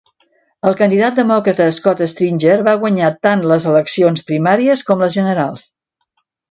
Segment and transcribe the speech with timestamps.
[0.69, 5.71] El candidat demòcrata Scott Stringer va guanyar tant les eleccions primàries com les generals.